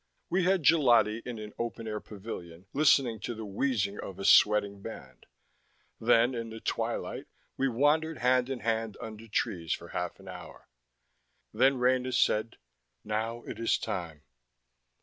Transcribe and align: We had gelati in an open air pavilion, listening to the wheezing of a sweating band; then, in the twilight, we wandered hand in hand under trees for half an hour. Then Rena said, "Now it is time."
We 0.31 0.45
had 0.45 0.63
gelati 0.63 1.21
in 1.27 1.37
an 1.37 1.53
open 1.59 1.87
air 1.87 1.99
pavilion, 1.99 2.65
listening 2.73 3.19
to 3.19 3.35
the 3.35 3.45
wheezing 3.45 3.99
of 3.99 4.17
a 4.17 4.25
sweating 4.25 4.81
band; 4.81 5.27
then, 5.99 6.33
in 6.33 6.49
the 6.49 6.59
twilight, 6.59 7.27
we 7.55 7.67
wandered 7.69 8.17
hand 8.17 8.49
in 8.49 8.61
hand 8.61 8.97
under 8.99 9.27
trees 9.27 9.73
for 9.73 9.89
half 9.89 10.19
an 10.19 10.27
hour. 10.27 10.67
Then 11.53 11.77
Rena 11.77 12.11
said, 12.13 12.57
"Now 13.03 13.43
it 13.43 13.59
is 13.59 13.77
time." 13.77 14.23